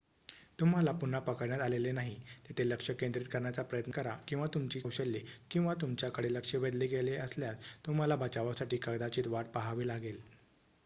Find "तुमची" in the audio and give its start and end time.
4.53-4.79